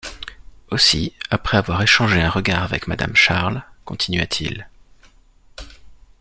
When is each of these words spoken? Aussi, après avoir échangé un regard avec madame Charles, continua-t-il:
Aussi, 0.71 1.13
après 1.29 1.57
avoir 1.57 1.79
échangé 1.83 2.19
un 2.21 2.29
regard 2.31 2.63
avec 2.63 2.87
madame 2.87 3.15
Charles, 3.15 3.61
continua-t-il: 3.85 4.67